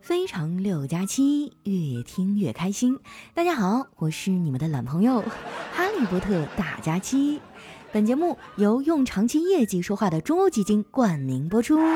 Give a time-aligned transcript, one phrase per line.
[0.00, 2.98] 非常六加七，越听越开心。
[3.32, 5.20] 大家好，我是你们的懒朋友
[5.72, 7.40] 哈利波特大家期。
[7.92, 11.78] 本节目由用长期业绩说话的中欧基金冠名播出。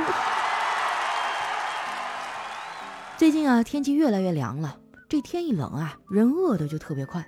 [3.16, 4.76] 最近啊，天气越来越凉了，
[5.08, 7.26] 这天一冷啊，人饿的就特别快，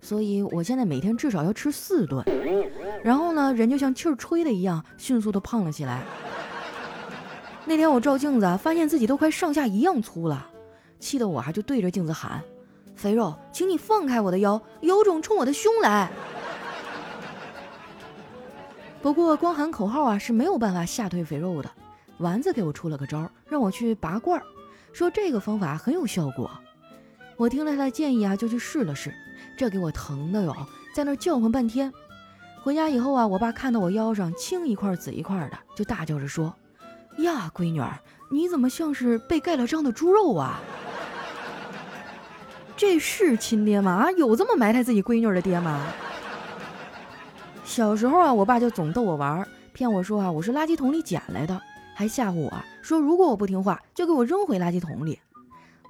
[0.00, 2.24] 所以我现在每天至少要吃四顿，
[3.02, 6.04] 然后呢，人就像气儿吹的一样，迅速的胖了起来。
[7.68, 10.48] 那天我照镜子，发现自己都快上下一样粗了，
[10.98, 12.42] 气得我还就对着镜子喊
[12.96, 16.10] ：“肥肉，请你放开我的腰，有种冲我的胸来。”
[19.02, 21.70] 不过光喊口号啊是没有办法吓退肥肉的。
[22.16, 24.42] 丸子给我出了个招，让我去拔罐儿，
[24.94, 26.50] 说这个方法很有效果。
[27.36, 29.14] 我听了他的建议啊，就去试了试，
[29.58, 30.56] 这给我疼的哟，
[30.94, 31.92] 在那叫唤半天。
[32.62, 36.54] 回家以后啊，我爸看到我腰上青一块紫一块的，就大叫着说。
[37.18, 37.98] 呀，闺女儿，
[38.30, 40.60] 你怎么像是被盖了章的猪肉啊？
[42.76, 43.92] 这是亲爹吗？
[43.92, 45.84] 啊，有这么埋汰自己闺女的爹吗？
[47.64, 51.60] 小时候啊，我爸就总逗我玩，骗我说啊我是垃圾桶里捡来的，
[51.94, 52.52] 还吓唬我
[52.82, 55.18] 说如果我不听话，就给我扔回垃圾桶里。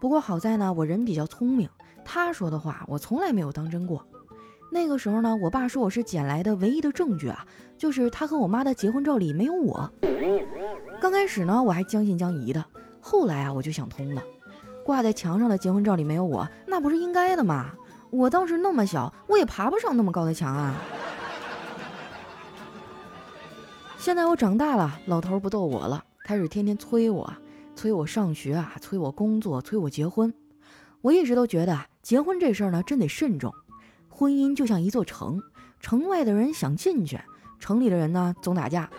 [0.01, 1.69] 不过好在呢，我人比较聪明，
[2.05, 4.03] 他说的话我从来没有当真过。
[4.71, 7.45] 那个时候呢，我爸说我是捡来的唯一的证据啊，
[7.77, 9.91] 就是他和我妈的结婚照里没有我。
[11.01, 12.65] 刚开始呢，我还将信将疑的，
[13.01, 14.23] 后来啊，我就想通了，
[14.85, 17.73] 挂在墙上的结婚照里没有我，那不是应该的吗？
[18.11, 20.75] 我当时那么小，我也爬不上那么高的墙啊。
[23.97, 27.33] 现在我长大了，老头不逗我了，开始天天催我，
[27.75, 30.33] 催我上学啊，催我工作，催我结婚。
[31.01, 33.53] 我一直都觉得结婚这事儿呢，真得慎重。
[34.19, 35.41] 婚姻就像一座城，
[35.79, 37.21] 城外的人想进去，
[37.61, 38.91] 城里的人呢总打架。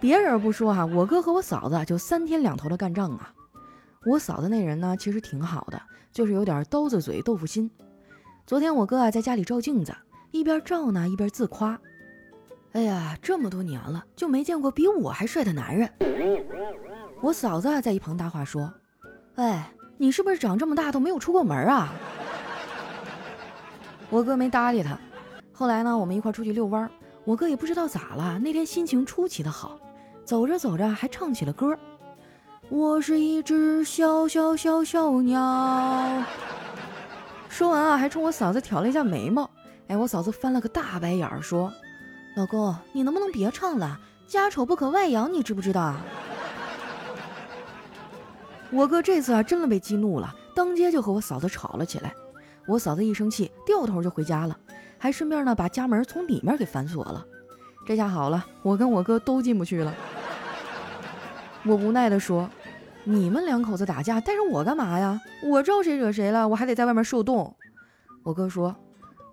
[0.00, 3.32] 别人不说哈，我哥和我嫂子就三天两头的干仗啊。
[4.04, 7.70] 我嫂子那人呢其实挺好的，就是有点刀子嘴豆腐心。
[8.44, 9.94] 昨天我哥啊在家里照镜子，
[10.32, 11.80] 一边照呢一边自夸
[12.74, 15.88] ：“哎呀，这么多年了就没见过比我还帅的男人。”
[17.22, 18.74] 我嫂子在一旁搭话说
[19.38, 21.92] ：“哎，你是不是长这么大都没有出过门啊？”
[24.12, 24.98] 我哥没搭理他。
[25.54, 26.90] 后来呢，我们一块出去遛弯儿，
[27.24, 29.78] 我哥也不知道咋了，那天心情出奇的好，
[30.22, 31.74] 走着走着还唱起了歌。
[32.68, 36.22] 我是一只小小小小鸟。
[37.48, 39.48] 说完啊，还冲我嫂子挑了一下眉毛。
[39.88, 41.72] 哎，我嫂子翻了个大白眼儿，说
[42.36, 43.98] ：“老公，你能不能别唱了？
[44.26, 45.94] 家丑不可外扬，你知不知道？”
[48.70, 52.14] 我哥这次啊，真的被激怒了，当街就和我嫂子吵了起来。
[52.66, 54.56] 我嫂子一生气，掉头就回家了，
[54.98, 57.26] 还顺便呢把家门从里面给反锁了。
[57.86, 59.92] 这下好了，我跟我哥都进不去了。
[61.64, 62.48] 我无奈地说
[63.04, 65.20] ：“你们两口子打架带上我干嘛呀？
[65.44, 66.48] 我招谁惹谁了？
[66.48, 67.54] 我还得在外面受冻。”
[68.22, 68.74] 我哥说：“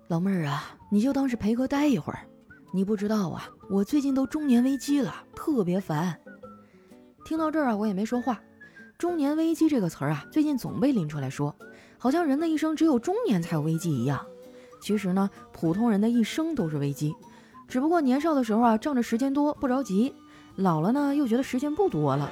[0.08, 2.20] 老妹儿啊，你就当是陪哥待一会儿。
[2.72, 6.18] 你不知道啊，我最近都中年危机了，特别烦。”
[7.24, 8.40] 听到这儿啊，我也没说话。
[8.98, 11.54] 中年危机这个词儿啊，最近总被拎出来说。
[12.02, 14.24] 好像人的一生只有中年才有危机一样，
[14.80, 17.14] 其实呢，普通人的一生都是危机，
[17.68, 20.14] 只不过年少的时候啊，仗着时间多不着急，
[20.56, 22.30] 老了呢又觉得时间不多了，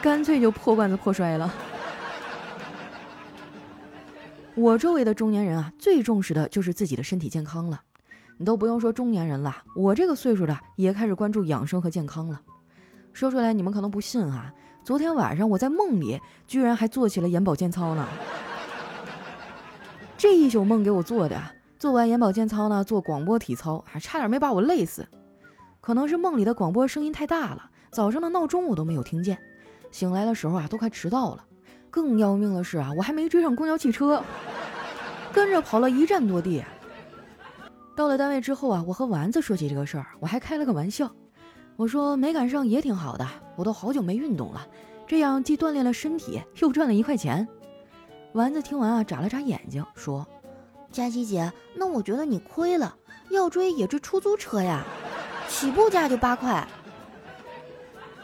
[0.00, 1.52] 干脆就破罐子破摔了。
[4.54, 7.82] 我周围的中年人啊，最重视的就是自己的身体健康了，
[8.38, 12.40] 你都不用说中年人了，我这个岁数的也开始关注养生和健康了。
[13.12, 14.50] 说出来你们可能不信啊，
[14.82, 18.08] 昨天晚上我在梦里居然还做起了眼保健操呢。
[20.18, 21.38] 这一宿梦给我做的，
[21.78, 25.06] 做完眼保健操呢，做广播体操，还差点没把我累死。
[25.80, 29.38] 可能是梦里的广播声音太大了，早上的闹钟我都没有听见。
[29.90, 31.44] 醒来的时候啊，都快迟到了。
[31.90, 34.22] 更要命的是啊，我还没追上公交汽车，
[35.32, 36.64] 跟着跑了一站多地。
[37.94, 41.10] 到了单位之后啊，我和丸子说起这个事儿，我还开了个玩笑，
[41.76, 44.66] 我说没赶上也挺好的，我都好久没运动了，
[45.06, 47.46] 这样既锻炼了身体，又赚了一块钱。
[48.36, 50.26] 丸子听完啊，眨了眨眼睛，说
[50.92, 52.94] ：“佳琪姐，那我觉得你亏了，
[53.30, 54.84] 要追也追出租车呀，
[55.48, 56.68] 起步价就八块。”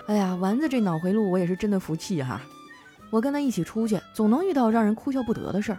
[0.06, 2.42] 哎呀，丸子这脑回路我也是真的服气哈！
[3.10, 5.78] 我跟他一起出去，总能遇到让人哭笑不得的事儿。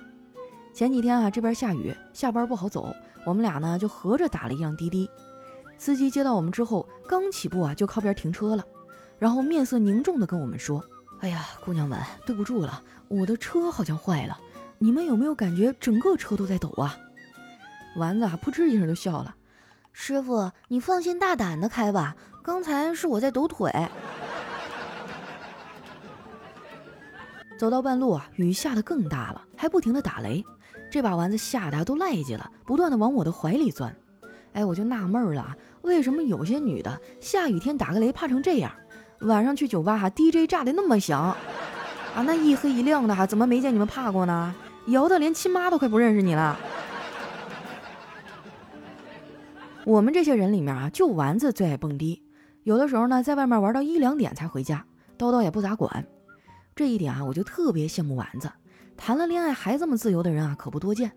[0.73, 2.91] 前几天啊，这边下雨，下班不好走，
[3.27, 5.07] 我们俩呢就合着打了一辆滴滴。
[5.77, 8.65] 司机接到我们之后，刚起步啊，就靠边停车了，
[9.19, 10.83] 然后面色凝重的跟我们说。
[11.19, 12.83] 哎呀，姑娘们，对不住了，
[13.13, 14.39] 我的车好像坏了，
[14.79, 16.97] 你们有没有感觉整个车都在抖啊？
[17.95, 19.35] 丸子啊，扑哧一声就笑了。
[19.91, 23.71] 师傅，你放心大胆的开吧，刚才是我在抖腿。
[27.55, 30.43] 走到半路啊，雨下得更大了，还不停的打雷。
[30.89, 33.95] 这把丸子吓得都赖叽了，不断的往我的怀里钻。
[34.53, 38.71] 哎，我就纳闷了，为什么有些女的下雨天打个雷怕成这样？
[39.21, 41.37] 晚上去酒吧哈，DJ 炸的那么响
[42.15, 44.53] 啊，那一黑一亮的哈，怎么没见你们怕过呢？
[44.87, 46.59] 摇的连亲妈都快不认识你了。
[49.85, 52.21] 我们这些人里面啊，就丸子最爱蹦迪，
[52.63, 54.85] 有的时候呢，在外面玩到一两点才回家，
[55.17, 56.05] 叨叨也不咋管。
[56.75, 58.51] 这一点啊，我就特别羡慕丸子，
[58.95, 61.11] 谈了恋爱还这么自由的人啊，可不多见。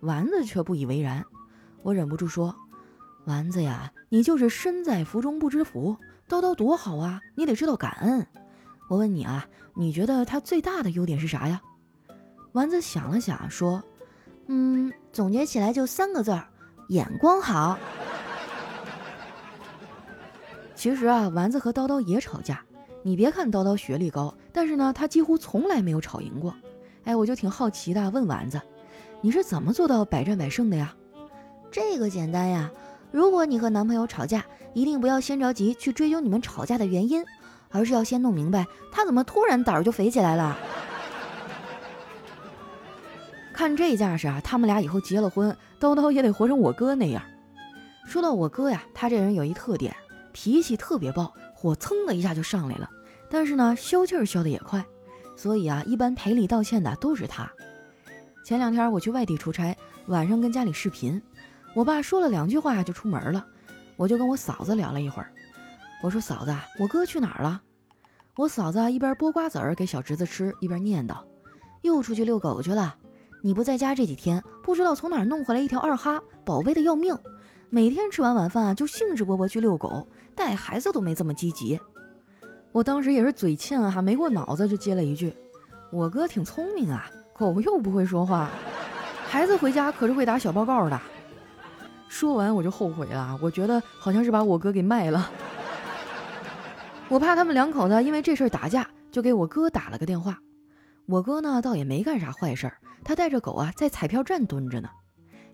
[0.00, 1.24] 丸子却不以为然，
[1.82, 2.54] 我忍不住说
[3.26, 5.96] ：“丸子呀，你就是身在福中不知福，
[6.28, 8.26] 叨叨多好啊，你得知道感恩。
[8.88, 11.60] 我问你啊，你觉得他最大的优点是啥呀？”
[12.52, 13.82] 丸子想了想说
[14.46, 16.46] ：“嗯，总结起来就三个字儿，
[16.88, 17.78] 眼光好。”
[20.74, 22.62] 其实啊，丸子和叨叨也吵架。
[23.04, 26.54] 你别看叨叨学历高，但是呢，他几乎从来没有吵赢过。
[27.04, 28.60] 哎，我就挺好奇的，问丸子，
[29.20, 30.94] 你是怎么做到百战百胜的呀？
[31.70, 32.70] 这个简单呀，
[33.10, 37.24] 如果你和男朋友吵架，一定不要先着急去追究你们吵架的原因，
[37.72, 40.56] 而是要先弄明白他怎么突然胆儿就肥起来了。
[43.52, 47.22] 看这架势啊，他们俩以后结了婚，叨叨也得活成我哥那样。
[48.06, 49.94] 说到我哥呀，他这人有一特点。
[50.34, 52.88] 脾气特别暴，火蹭的一下就上来了。
[53.28, 54.82] 但是呢，消气儿消的也快，
[55.36, 57.50] 所以啊，一般赔礼道歉的都是他。
[58.42, 59.76] 前两天我去外地出差，
[60.06, 61.20] 晚上跟家里视频，
[61.74, 63.46] 我爸说了两句话就出门了，
[63.96, 65.31] 我就跟我嫂子聊了一会儿。
[66.02, 67.62] 我说嫂子，我哥去哪儿了？
[68.36, 71.16] 我嫂子一边剥瓜子儿给小侄子吃，一边念叨
[71.82, 72.96] ：“又出去遛狗去了。
[73.40, 77.16] 你不在家这几天，不知道从哪儿弄回来一条二哈，宝贝的要命。
[77.70, 81.78] 每天吃完晚饭，就兴致勃勃去遛狗。”带孩子都没这么积极，
[82.72, 85.32] 我当时也是嘴欠啊，没过脑子就接了一句
[85.92, 88.50] ：“我哥挺聪明啊，狗又不会说话，
[89.28, 90.98] 孩子回家可是会打小报告的。”
[92.08, 95.30] 说完我就后悔了，我觉得好像是把我哥给卖了。
[97.12, 100.38] 我怕他们两口子因为这事儿打架，就给我哥打了个电话。
[101.04, 104.88] 我哥呢倒也没干啥坏事儿，他带着狗啊在彩票站蹲着呢。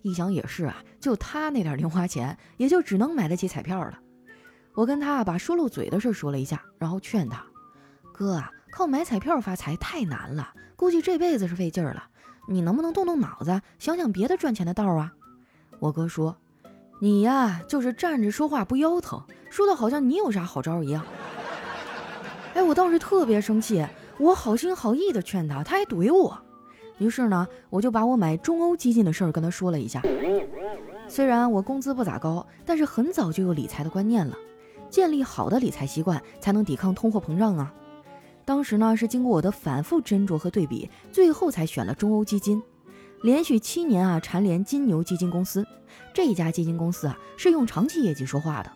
[0.02, 3.98] 一想也是啊，就他那点零花钱，也就只能买得起彩票了。
[4.74, 7.44] 我跟他把说漏嘴的事说了一下，然后劝他
[8.14, 12.04] ：“哥啊，靠买彩票发财太难了，估计这辈子是费劲了。
[12.46, 15.12] 你能不能动动脑子，想想别的赚钱的道啊？”
[15.80, 16.36] 我哥说
[17.02, 19.20] ：“你呀，就是站着说话不腰疼，
[19.50, 21.04] 说的好像你有啥好招一样。”
[22.58, 23.86] 哎，我当时特别生气，
[24.18, 26.36] 我好心好意的劝他，他还怼我。
[26.98, 30.02] 于是呢，我就把我买中欧基金的事儿跟他说了一下。
[31.06, 34.36] 虽然我工资不咋高，但是很早就有理财的观念了。
[34.90, 37.72] 建立好的理财习惯，才能抵抗通货膨胀啊！
[38.44, 42.60] 当时呢，是经过我的反复斟酌和对比，最后才选了中欧基金，
[43.22, 45.64] 连续七年啊蝉联金牛基金公司。
[46.12, 48.72] 这家基金公司啊是用长期业绩说话的。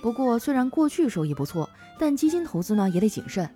[0.00, 1.68] 不过虽然过去收益不错，
[1.98, 3.48] 但基金投资呢也得谨慎。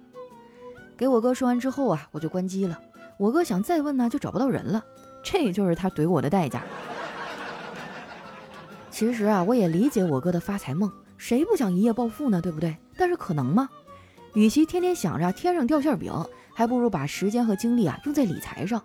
[0.96, 2.78] 给我哥说完之后啊，我就关机了。
[3.18, 4.84] 我哥想再问呢，就找不到人了。
[5.22, 6.62] 这就是他怼我的代价。
[8.90, 10.90] 其实啊，我也理解我哥的发财梦。
[11.16, 12.40] 谁不想一夜暴富呢？
[12.40, 12.76] 对不对？
[12.96, 13.68] 但是可能吗？
[14.34, 16.12] 与其天天想着天上掉馅饼，
[16.52, 18.82] 还不如把时间和精力啊用在理财上。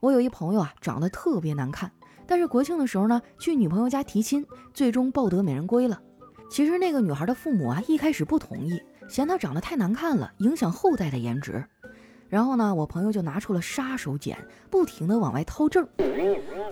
[0.00, 1.90] 我有一朋友啊，长得特别难看，
[2.26, 6.00] 但是国庆的时候呢，去女朋友家提亲，最终抱得美人归了。
[6.48, 11.64] 其实那个女孩的父母啊，一开始不同意，嫌她长得太难看了，影响后代的颜值。
[12.28, 14.36] 然后呢，我朋友就拿出了杀手锏，
[14.70, 15.86] 不停的往外掏证，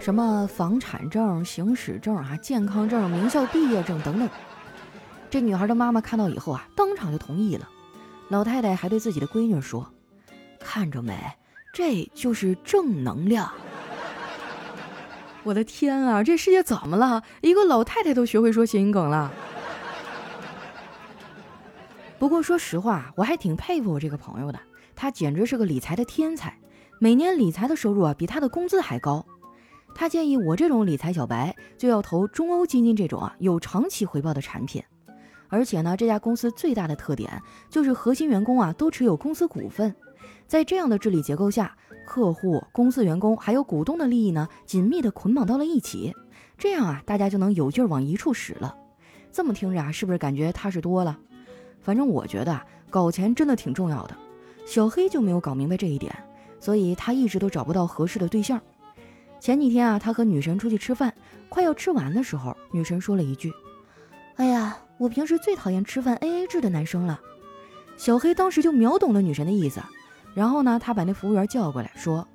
[0.01, 4.29] 什么房产证、行驶证啊、健康证、名校毕业证等等。
[5.31, 7.69] 这女孩的妈妈看到以后啊，当场就同意了。
[8.29, 9.93] 老太太还对自己的闺女说
[10.59, 11.17] ：“看着没，
[11.73, 13.53] 这就是正能量。
[15.45, 17.23] ”我的天啊，这世界怎么了？
[17.43, 19.31] 一个老太太都学会说谐音梗了。
[22.25, 24.59] 不过说实话，我还挺佩服我这个朋友的，
[24.97, 26.59] 他简直是个理财的天才，
[26.99, 29.27] 每年理财的收入啊比他的工资还高。
[29.95, 34.83] 他建议我这种理财小白就要投中欧基金这种啊有长期回报的产品。
[35.49, 39.95] 而且呢，这家公司最大的特点就是核心员工啊都持有公司股份，
[40.47, 41.77] 在这样的治理结构下，
[42.07, 46.15] 客户、公司员工还有股东的利益呢紧密的捆绑到了一起，
[46.57, 48.75] 这样啊大家就能有劲儿往一处使了。
[49.31, 51.19] 这么听着啊，是不是感觉踏实多了？
[51.85, 54.17] 反正我觉得啊搞钱真的挺重要的，
[54.67, 56.13] 小黑就没有搞明白这一点，
[56.59, 58.61] 所以他一直都找不到合适的对象。
[59.39, 61.15] 前几天啊，他和女神出去吃饭，
[61.49, 63.53] 快要吃完的时候，女神说了一句
[64.35, 67.21] ：“哎呀。”我平时最讨厌吃饭 AA 制的男生了。
[67.97, 69.83] 小黑当时就秒懂了女神的意思，
[70.35, 72.27] 然后呢，他把那服务员叫过来，说：“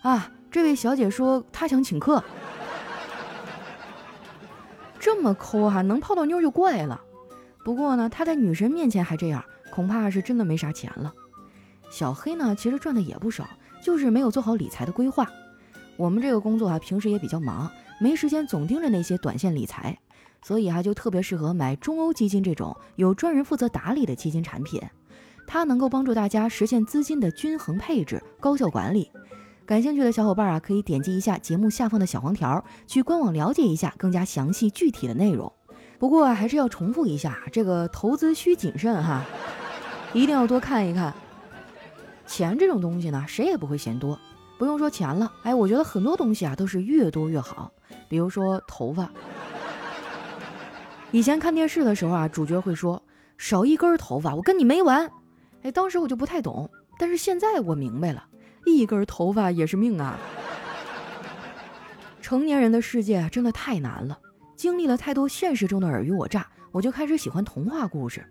[0.00, 2.24] 啊，这位小姐说她想请客。”
[4.98, 6.98] 这么抠哈，能泡到妞就怪了。
[7.66, 11.12] 不过呢，他在女神面前还这样，恐怕是真的没啥钱了。
[11.90, 13.44] 小黑呢，其实赚的也不少，
[13.82, 15.28] 就是没有做好理财的规划。
[15.96, 17.68] 我们这个工作啊，平时也比较忙，
[18.00, 19.98] 没时间总盯着那些短线理财，
[20.44, 24.80] 所以啊，就特别适合买中欧基金这种有专人负责打理的基金产品。
[25.44, 29.10] 它能够帮助大家实现资金的均衡配置、高效管理。
[29.64, 35.52] 感兴趣的小伙伴啊，可以点击一下节目下方的小黄条，去官网了解一下更加详细具体的内容。
[35.98, 39.24] 不过还是要重复一下，这个投资需谨慎哈，
[40.12, 41.12] 一定要多看一看。
[42.26, 44.18] 钱这种东西呢，谁也不会嫌多。
[44.58, 47.70] 不用说钱了，哎，我觉得很多东西啊都是越多越好。
[48.08, 49.10] 比如说头发，
[51.12, 53.02] 以前看电视的时候啊，主角会说
[53.38, 55.10] 少一根头发我跟你没完。
[55.62, 58.24] 哎，当时我就不太懂，但是现在我明白了，
[58.64, 60.18] 一根头发也是命啊。
[62.20, 64.18] 成年人的世界真的太难了，
[64.56, 68.24] 经历了太多现实中的尔虞我诈，我就开始喜欢童话故事。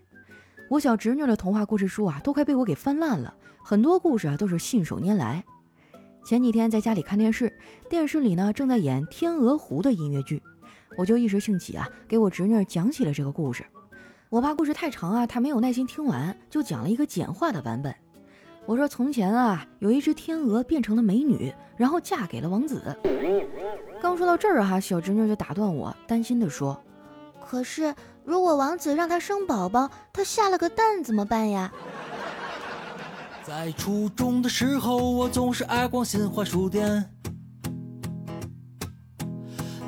[0.70, 5.46] 我小侄女的童话故事书啊，都快被我给翻烂了，很多故事啊都是信手拈来。
[6.26, 7.54] 前几天在家里看电视，
[7.88, 10.42] 电视里呢正在演《天鹅湖》的音乐剧，
[10.98, 13.64] 我就一时兴起啊，给我侄女讲起了这个故事。
[14.30, 17.96] 我怕故事太长啊，他没有耐心听完，就讲了一个简化的版本。
[18.66, 22.82] 我说：从前啊，有一只天鹅变成了美女，然后嫁给了王子。
[24.02, 26.80] 刚说到这儿哈，小侄女就打断我，担心地说
[27.46, 27.94] ：“可是
[28.24, 31.72] 如果王子让她生宝宝，她下了个蛋怎么办呀？”
[33.46, 37.08] 在初中的时候，我总是爱逛新华书店。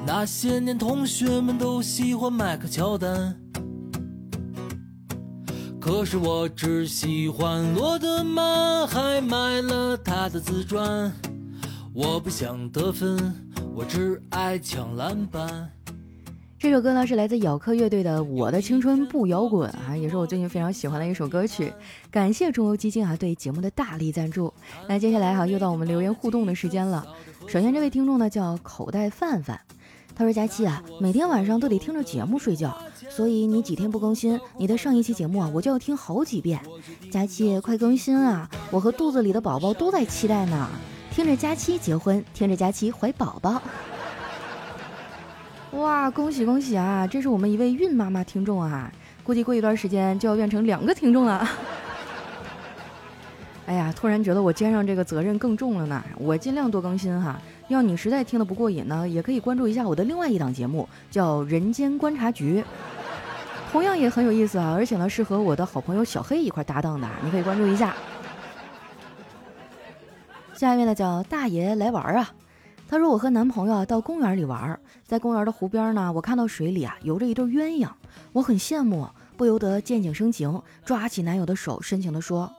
[0.05, 3.35] 那些年，同学们都喜欢迈克乔丹。
[5.87, 11.09] 可是我只喜欢罗德曼，还买了他的自传。
[11.93, 13.33] 我不想得分，
[13.73, 15.71] 我只爱抢篮板。
[16.59, 21.71] 这首歌呢是来自咬客乐队的《我的青春不摇滚》啊，也是我最近非常喜欢的一首歌曲。
[22.11, 24.53] 感谢中欧基金啊对节目的大力赞助。
[24.89, 27.07] 那接下来哈又到我们留言互动的时间了。
[27.47, 29.57] 首先这位听众呢叫口袋范范。
[30.17, 32.75] 他说：“佳期啊，每天晚上都得听着节目睡觉，
[33.07, 36.59] 所以你几天不更新，你的上一期节目啊，我就要听好几遍。
[37.11, 38.49] 佳期，快更新啊！
[38.71, 40.67] 我和肚子里的宝宝都在期待呢，
[41.11, 43.61] 听着佳期结婚，听着佳期怀宝宝。
[45.73, 47.05] 哇，恭喜恭喜啊！
[47.05, 48.91] 这是我们一位孕妈妈听众啊，
[49.23, 51.47] 估计过一段时间就要变成两个听众了。
[53.67, 62.61] 哎呀，突然觉得我肩上这个责任更重了呢，我尽量多更新哈。”要你实在听得不过瘾呢，也可以关注一下我的另外一档节目，叫《人间观察局》，
[63.73, 67.93] 同样也很有意思啊，而且呢是和我的好朋友小黑一块搭档的，你可以关注一下。
[70.53, 72.31] 下面呢叫大爷来玩啊，
[72.87, 77.89] 他说我和男朋友啊到公园里玩，在公园的湖边呢，我看到水里啊游着一对鸳鸯，
[78.31, 82.49] 我很羡慕，不由得见景生情，抓起男友的手，深情地说：“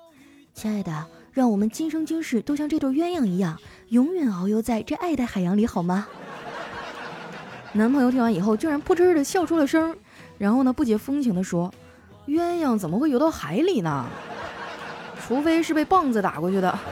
[0.55, 3.57] 亲爱的。”让我们今生今世都像这对鸳鸯一样，
[3.91, 6.09] 永远遨游在这爱的海洋里，好吗？
[7.75, 9.97] 男朋友听完以后，居然扑哧的笑出了声，
[10.37, 11.73] 然后呢，不解风情的说
[12.27, 14.07] ：“鸳鸯怎么会游到海里呢？
[15.25, 16.77] 除非是被棒子打过去的。”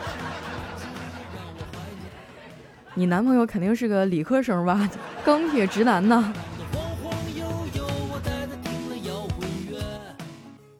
[2.94, 4.88] 你男朋友肯定是个理科生吧？
[5.24, 6.32] 钢铁直男呢？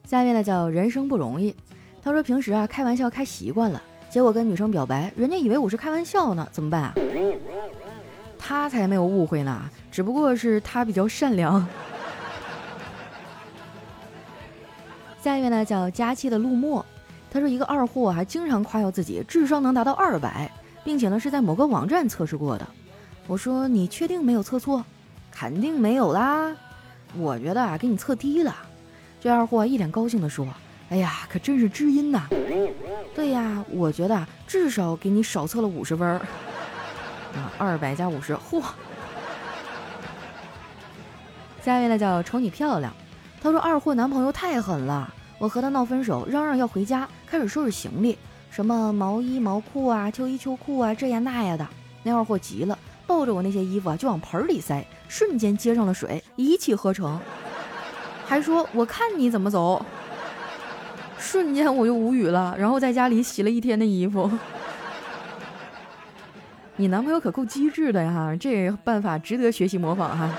[0.05, 1.53] 下面呢，叫人生不容易。
[2.07, 6.93] 他说：“平时啊，开玩笑开习惯了，结果跟女生表白，人家以为我是开玩笑呢，怎么办啊？”
[8.39, 11.67] 他才没有误会呢，只不过是他比较善良。
[15.21, 16.85] 下一位呢，叫佳期的陆墨，
[17.29, 20.49] 他说：“一个二货还经常夸耀自己智商能达到二百，
[20.85, 22.65] 并且呢是在某个网站测试过的。”
[23.27, 24.81] 我说：“你确定没有测错？
[25.29, 26.55] 肯定没有啦，
[27.17, 28.55] 我觉得啊，给你测低了。”
[29.19, 30.47] 这二货一脸高兴地说。
[30.89, 32.27] 哎呀，可真是知音呐！
[33.13, 36.13] 对呀，我觉得至少给你少测了五十分儿
[37.35, 38.63] 啊，二百加五十，嚯！
[41.61, 42.93] 下一位呢叫瞅你漂亮，
[43.41, 48.17] 他说二货男朋友太狠了，我和他闹分手，嚷嚷要回家，开始收拾行李，
[48.49, 51.67] 什么毛衣毛裤啊、秋衣秋裤啊，这呀那呀的。
[52.03, 57.19] 那二货急了，抱着我那些衣服啊就往盆里塞，瞬间接上了水，一气呵成，
[58.25, 59.85] 还说我看你怎么走。
[61.17, 64.31] 瞬间我就无语了，然后在家里洗了一天的衣服。
[66.77, 70.31] 你男朋友可够机智的呀，这办法值得学习模仿哈。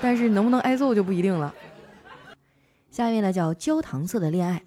[0.00, 1.52] 但是能不能挨揍就不一定了。
[2.90, 4.62] 下一位呢叫焦糖色的恋爱，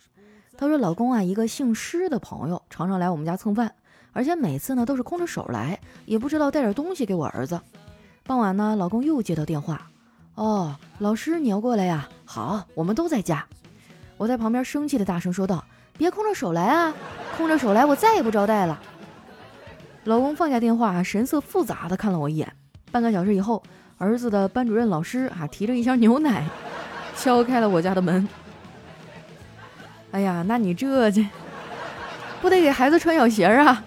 [0.57, 3.73] 她说老公啊，一个姓施的朋友常常来我们家蹭饭，
[4.11, 7.59] 而且每次呢都是空着手来，也不知道带点东西给我儿子。
[8.23, 9.89] 傍晚呢，老公又接到电话，
[10.35, 12.07] 哦，老师你要过来呀？
[12.25, 13.47] 好，我们都在家。
[14.21, 15.65] 我在旁边生气的大声说道
[15.97, 16.93] ：“别空着手来啊！
[17.35, 18.79] 空着手来，我再也不招待了。”
[20.05, 22.53] 老公放下电话，神色复杂的看了我一眼。
[22.91, 23.63] 半个小时以后，
[23.97, 26.45] 儿子的班主任老师啊提着一箱牛奶，
[27.15, 28.29] 敲开了我家的门。
[30.11, 31.27] 哎呀，那你这这
[32.43, 33.83] 不得给孩子穿小鞋啊？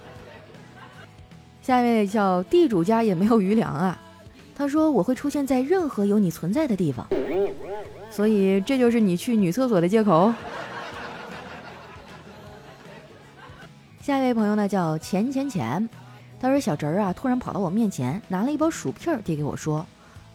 [1.62, 3.96] 下一位叫地主家也没有余粮啊。
[4.54, 7.06] 他说我会出现在任何有你存在的地方。
[8.10, 10.32] 所以这就是你去女厕所的借口。
[14.00, 15.88] 下一位朋友呢叫钱钱钱，
[16.38, 19.84] 他说小侄儿啊突然跑到我面前，拿了一包薯片递给我，说：“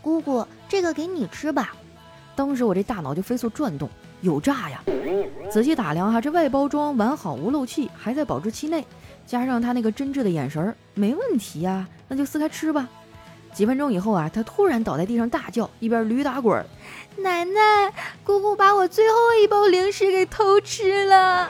[0.02, 1.74] 姑姑，这个给你吃吧。”
[2.36, 3.88] 当时我这大脑就飞速转动，
[4.22, 4.82] 有诈呀！
[5.52, 8.84] 仔细打量哈，这外包装完好无漏气，还在保质期内，
[9.28, 12.90] 加上他那个真挚的眼神儿，没问题呀，那就撕开吃吧。
[13.54, 16.66] 几分钟以后啊，他突然倒在地上大叫，一边驴打滚儿
[17.18, 21.50] ：“奶奶，姑姑把我最后一包零食给偷吃了！”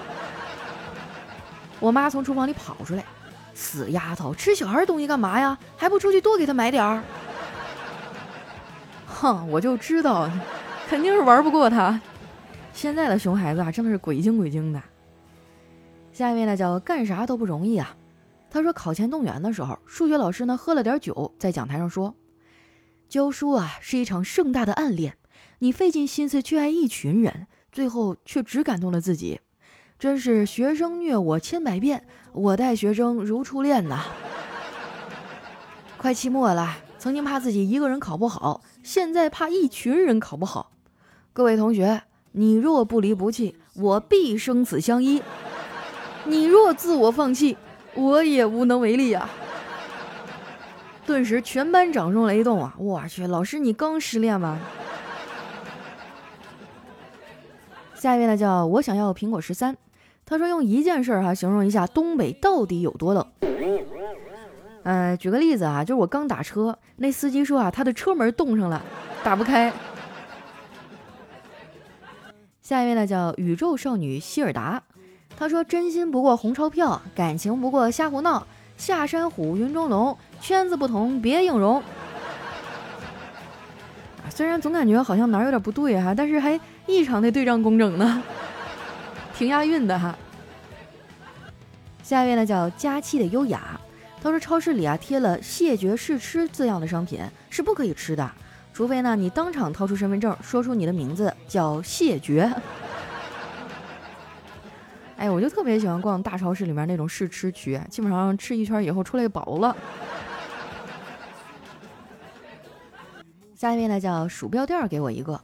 [1.79, 3.03] 我妈从厨房里跑出来
[3.53, 5.57] ：“死丫头，吃小孩东西干嘛呀？
[5.77, 7.03] 还不出去多给他买点儿！”
[9.05, 10.29] 哼，我就知道，
[10.89, 11.99] 肯定是玩不过他。
[12.73, 14.81] 现在的熊孩子啊，真的是鬼精鬼精的。
[16.13, 17.95] 下一位呢，叫干啥都不容易啊。
[18.51, 22.15] 他说：“考前动员的时候，数学老师呢喝了点酒，在讲台上说，
[23.07, 25.17] 教书啊是一场盛大的暗恋，
[25.59, 29.39] 你费尽心思去爱一群人，最后却只感动了自己，
[29.99, 34.05] 真是学生虐我千百遍，我待学生如初恋呐。
[35.97, 40.71] 快期末了，曾经怕自己一个人考不好，现在怕一群人考不好。
[41.33, 42.01] 各位同学，
[42.31, 45.21] 你若不离不弃，我必生死相依；
[46.25, 47.55] 你若自我放弃。”
[47.95, 49.29] 我也无能为力呀！
[51.05, 52.73] 顿时全班掌声雷动啊！
[52.77, 54.59] 我去，老师你刚失恋吗？
[57.95, 59.75] 下一位呢，叫我想要苹果十三。
[60.25, 63.25] 他说用一件事儿哈形容一下东北到底有多冷。
[64.83, 68.81] 呃，举个例子啊，就是我刚打车，那司机说啊，他的车门冻上了，
[69.23, 69.73] 打不开。
[72.61, 74.83] 下一位呢，叫宇宙少女希尔达。
[75.39, 78.45] 他说：“真心不过红钞票，感情不过瞎胡闹。
[78.75, 81.81] 下山虎，云中龙，圈子不同别硬容。”
[84.29, 88.21] 虽然总感觉好像哪儿有点不对哈，但是还异常的对仗工整呢，
[89.33, 90.13] 挺押韵的哈。
[92.03, 93.79] 下一位呢叫佳期的优雅，
[94.21, 98.29] 他说：“超市里啊贴了‘谢绝试吃’字样的商品是不可以吃的，
[98.73, 102.53] 除非呢你当场掏出身份证，说出你的名字叫谢绝。”
[105.19, 109.75] 哎，我就特别喜欢逛大超市里面那种试吃区，基本上吃一圈以后出来饱了。
[113.53, 115.37] 下一位呢叫鼠标垫儿，给我一个。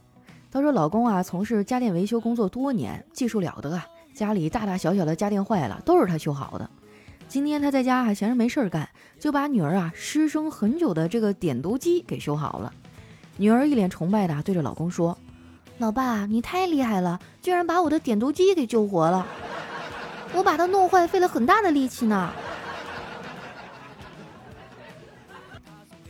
[0.50, 6.70] 他说老公啊从事家电维修工作多年，技术了得啊，家里大大小小的家电坏了都是他修好的。
[7.28, 8.88] 今天他在家还闲着没事儿干，
[9.20, 12.72] 就把女儿啊失声很久的这个点读机给修好了。
[13.36, 15.18] 女儿一脸崇拜的对着老公说
[15.76, 19.26] ：“老爸，你太厉害了，居然把我的点读机给救活了。”
[20.36, 22.30] 我把它弄坏，费了很大的力气呢。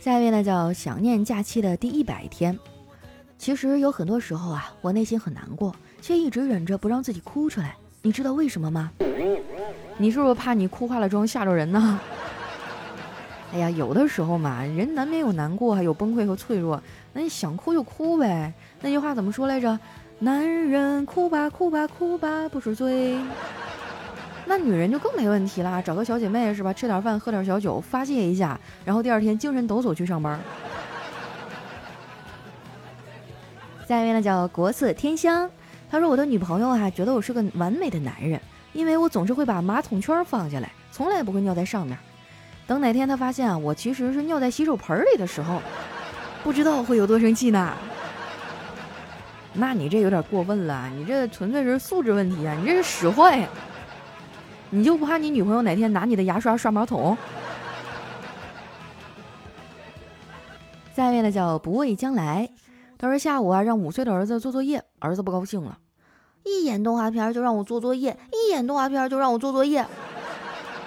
[0.01, 2.59] 下一位呢，叫想念假期的第一百天。
[3.37, 7.77] 其实有很多时候啊，我内心很难过，却一直忍着不让自己哭出来。
[8.01, 8.91] 你知道为什么吗？
[9.97, 11.97] 你是不是怕你哭化了妆吓着人呢？
[13.53, 16.83] 哎呀，有的时候嘛，人难免有难过，还有崩溃和脆弱。
[17.13, 18.53] 那你想哭就哭呗。
[18.81, 19.79] 那句话怎么说来着？
[20.19, 23.17] 男人哭吧，哭吧，哭吧，不是罪。
[24.47, 26.71] 那女人就更没问题啦，找个小姐妹是吧？
[26.71, 30.39] 吃点饭，喝点小酒，发泄一下，然后第二天精神抖擞去上班。
[33.85, 35.49] 下一位呢叫国色天香，
[35.91, 38.39] 他说我的女朋友啊觉得我是个完美的男人，
[38.71, 41.97] 因为我总是会把马桶圈放下来，从来不会尿在上面。
[42.65, 45.61] 等哪天他发现啊我其实是尿在洗手盆里的时候，
[46.43, 47.73] 不知道会有多生气呢？
[49.53, 53.47] 那你这有点过分了，你这纯粹是素质问题啊，你这是使坏。
[54.69, 57.17] 你就不怕你女朋友哪天拿你的牙刷刷马桶？
[60.93, 62.49] 下一位呢叫不畏将来，
[62.97, 65.77] 他说下午啊让五岁的儿子做作业，儿子不高兴了，
[66.43, 69.85] 一演动画片就让我做作业，一演动画片就让我做作业，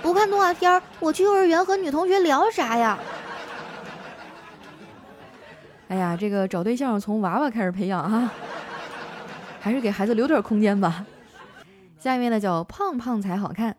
[0.02, 2.98] 不看动画片，我去幼儿园和女同学聊啥呀？
[5.88, 8.30] 哎呀，这个找对象从娃娃开始培养哈。
[9.62, 11.04] 还是给孩子留点空间吧。
[12.00, 13.76] 下面呢叫胖胖才好看。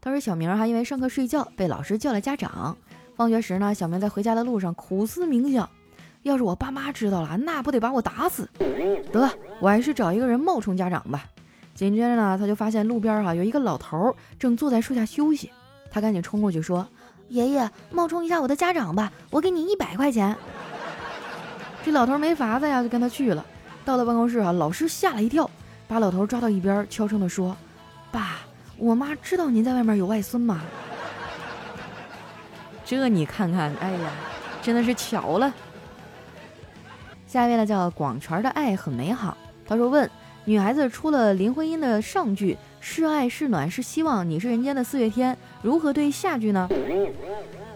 [0.00, 2.76] 他说小明哈因为上课睡觉被老师叫了家长。
[3.16, 5.68] 放学时呢，小明在回家的路上苦思冥想，
[6.22, 8.48] 要是我爸妈知道了，那不得把我打死？
[9.12, 9.28] 得，
[9.60, 11.24] 我还是找一个人冒充家长吧。
[11.74, 15.50] 紧接着呢，他就发现路边哈有一个老头正坐在树下休息，
[15.90, 16.86] 他赶紧冲过去说
[17.28, 20.36] ：“爷爷，冒充一下我的家长吧，我给你一百块钱。
[21.84, 23.44] ”这老头没法子呀，就跟他去了。
[23.84, 25.48] 到了办公室啊，老师吓了一跳，
[25.86, 27.56] 把老头抓到一边，悄声地说
[28.14, 28.36] ：“爸，
[28.76, 30.62] 我妈知道您在外面有外孙吗？”
[32.86, 34.10] 这你看看，哎呀，
[34.62, 35.52] 真的是巧了。
[37.26, 40.08] 下一位呢叫广泉的爱很美好，他说问
[40.44, 46.68] 女孩子出了林徽因的上句是爱是暖是希望你是人间的四月天，如何对下句呢？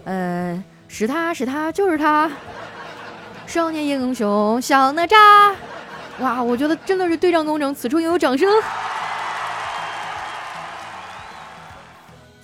[0.05, 2.31] 呃，是他是他就是他，
[3.45, 5.53] 少年英雄小哪吒。
[6.19, 8.47] 哇，我觉得真的是对仗工整，此处应有掌声。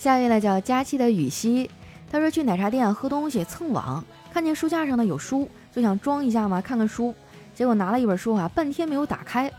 [0.05, 1.67] 下一位呢叫佳期的雨熙。
[2.11, 7.11] 他说去奶茶店喝东西蹭网，看见书架上呢有书，就想装一下嘛，看看书。
[7.55, 9.51] 结果拿了一本书啊，半天没有打开。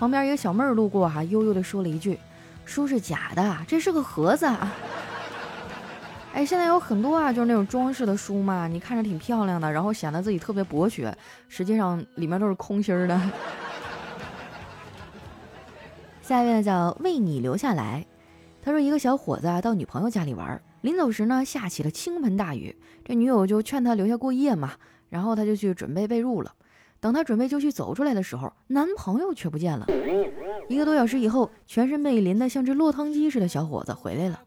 [0.00, 2.18] 旁边一个小妹儿路过哈，悠悠的说了一句
[2.66, 4.44] ：“书是假的，这是个盒子。
[6.34, 11.16] ”哎，现在有很多啊，就是那种装饰的书嘛，你看着挺漂亮的，然后显得自己特别博学，
[11.48, 13.20] 实际上里面都是空心儿的。
[16.22, 18.04] 下一位呢叫为你留下来，
[18.64, 20.62] 他说一个小伙子啊到女朋友家里玩。
[20.82, 24.72] 临走时呢，下起了倾盆大雨，这女友就劝他留下过夜嘛，
[25.10, 26.54] 然后他就去准备被褥了。
[27.00, 29.86] 等他准备就绪走出来的时候，男朋友却不见了。
[30.68, 34.40] 一个多小时以后，全身被淋得像只落汤鸡似的小伙子回来了，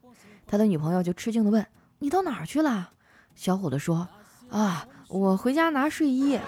[0.48, 1.66] 他的女朋友就吃惊地问
[2.00, 2.92] ：“你到哪儿去了？”
[3.36, 4.08] 小伙子说
[4.50, 6.40] ：“啊，我回家拿睡衣。”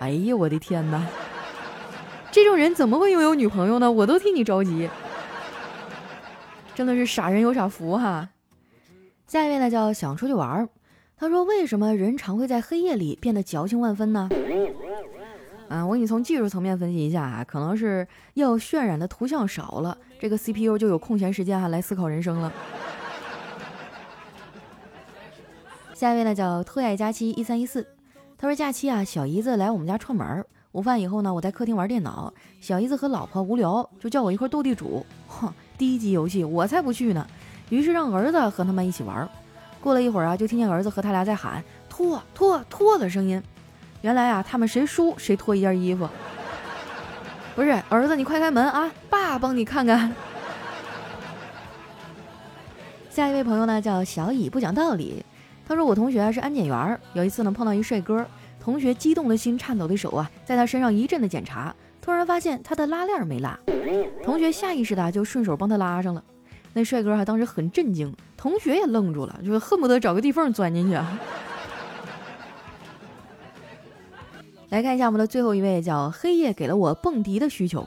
[0.00, 1.06] 哎呀，我的天哪！
[2.30, 3.92] 这种人怎么会拥有女朋友呢？
[3.92, 4.88] 我都替你着急。
[6.74, 8.28] 真的是傻人有傻福哈。
[9.26, 10.68] 下一位呢叫想出去玩儿，
[11.16, 14.28] 他说为什么人常会在黑夜里变得矫情万分呢？
[15.68, 22.52] 嗯，我给你从技术层面分析一下啊，可能是要渲染的图像少了，这个 CPU 就有空闲时间哈来思考人生了。
[25.94, 27.86] 下一位呢叫特爱佳期一三一四，
[28.36, 35.50] 他说假期啊小姨子来我们家串门，午饭以后呢我在客厅玩电脑，小姨子和老婆无聊就叫我一块斗地主，哼。
[35.82, 37.26] 低级游戏，我才不去呢。
[37.68, 39.28] 于是让儿子和他们一起玩。
[39.80, 43.42] 过了一会儿啊，就听见儿子和他俩在喊“脱脱脱”的声音。
[44.00, 46.08] 原来啊，他们谁输谁脱一件衣服。
[47.56, 50.14] 不是儿子，你快开门啊，爸帮你看看。
[53.10, 55.24] 下一位朋友呢，叫小乙不讲道理。
[55.66, 58.24] 他说我同学是安检员，有一次呢碰到一帅哥，
[58.60, 61.74] 同学激动的心、颤抖的手啊，在他身上一阵的检查。
[62.02, 63.56] 突然发现他的拉链没拉，
[64.24, 66.22] 同学下意识的就顺手帮他拉上了。
[66.72, 70.98] 那帅哥还当时很震惊，同学也愣住了，就是恨不得找个地缝钻进去。
[74.70, 77.86] 来看一下我们的最后一位，叫黑夜给了我蹦迪的需求。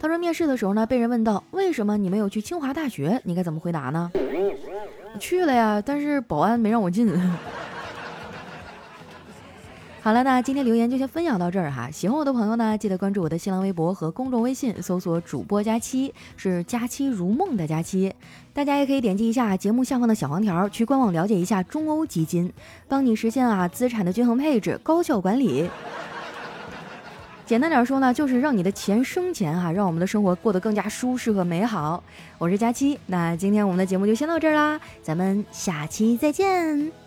[0.00, 4.10] 他说面试的时候呢，被人问到为什么你没有去清华大学，你该怎么回答呢？
[5.18, 7.12] 去了呀，但是保安没让我进。
[10.02, 11.90] 好了，那今天留言就先分享到这儿哈。
[11.90, 18.10] 喜欢我的朋友呢，记得关注我的新浪微博和公众微信，搜索主播佳期，是佳期如梦的佳期。
[18.54, 22.50] 大家也可以点击一下节目下方的小黄条，去官网了解一下中欧基金，
[22.88, 25.68] 帮你实现啊资产的均衡配置、高效管理。
[27.44, 32.02] 简单点说呢，就是让你的钱生钱哈，让我们的生活过得更加舒适和美好。
[32.38, 36.99] 我是佳期，那今天我们的节目就先到这儿啦，咱们下期再见。